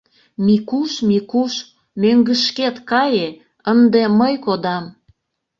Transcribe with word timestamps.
Микуш, 0.45 0.91
Микуш, 1.09 1.53
мӧҥгышкет 2.01 2.75
кае, 2.89 3.27
ынде 3.71 4.03
мый 4.19 4.33
кодам. 4.45 4.83